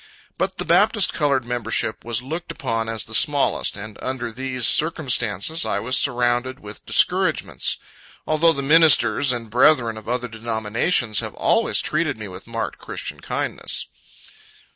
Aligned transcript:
But 0.35 0.57
the 0.57 0.65
Baptist 0.65 1.13
colored 1.13 1.45
membership 1.45 2.03
was 2.03 2.23
looked 2.23 2.51
upon 2.51 2.89
as 2.89 3.05
the 3.05 3.13
smallest; 3.13 3.77
and 3.77 3.99
under 4.01 4.31
these 4.31 4.65
circumstances, 4.65 5.63
I 5.63 5.77
was 5.77 5.95
surrounded 5.95 6.59
with 6.59 6.83
discouragements; 6.87 7.77
although 8.25 8.51
the 8.51 8.63
ministers 8.63 9.31
and 9.31 9.47
brethren 9.51 9.97
of 9.97 10.09
other 10.09 10.27
denominations 10.27 11.19
have 11.19 11.35
always 11.35 11.81
treated 11.83 12.17
me 12.17 12.27
with 12.27 12.47
marked 12.47 12.79
christian 12.79 13.19
kindness. 13.19 13.85